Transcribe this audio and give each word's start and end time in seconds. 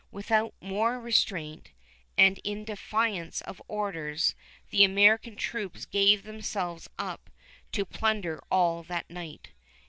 Without 0.09 0.55
more 0.59 0.99
restraint, 0.99 1.69
and 2.17 2.39
in 2.43 2.65
defiance 2.65 3.39
of 3.41 3.61
orders, 3.67 4.33
the 4.71 4.83
American 4.83 5.35
troops 5.35 5.85
gave 5.85 6.23
themselves 6.23 6.89
up 6.97 7.29
to 7.71 7.85
plunder 7.85 8.43
all 8.49 8.81
that 8.81 9.07
night. 9.11 9.51